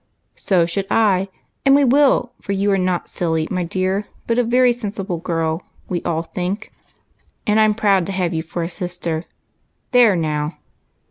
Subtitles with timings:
[0.47, 1.27] "So should I!
[1.63, 5.61] and we will, for you are not silly, my dear, but a very sensible girl,
[5.89, 6.71] we all think,
[7.45, 9.25] and I'm proud to have you for a sister.
[9.91, 10.57] There, now!"